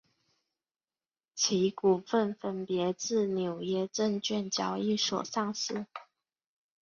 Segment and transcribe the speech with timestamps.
[1.35, 5.85] 其股份分别自纽约证券交易所上市。